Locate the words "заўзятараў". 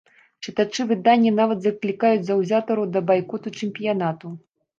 2.31-2.89